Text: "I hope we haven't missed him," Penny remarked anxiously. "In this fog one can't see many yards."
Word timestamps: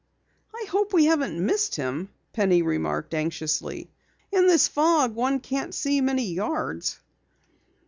"I 0.51 0.65
hope 0.67 0.93
we 0.93 1.05
haven't 1.05 1.39
missed 1.39 1.75
him," 1.75 2.09
Penny 2.33 2.63
remarked 2.63 3.13
anxiously. 3.13 3.91
"In 4.31 4.47
this 4.47 4.67
fog 4.67 5.13
one 5.13 5.39
can't 5.39 5.75
see 5.75 6.01
many 6.01 6.25
yards." 6.25 6.99